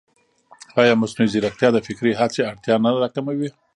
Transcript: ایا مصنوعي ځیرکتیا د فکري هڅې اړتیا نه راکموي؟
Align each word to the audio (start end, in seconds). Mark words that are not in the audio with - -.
ایا 0.79 0.93
مصنوعي 1.01 1.31
ځیرکتیا 1.33 1.69
د 1.73 1.77
فکري 1.87 2.11
هڅې 2.19 2.41
اړتیا 2.49 2.75
نه 2.83 2.89
راکموي؟ 3.03 3.49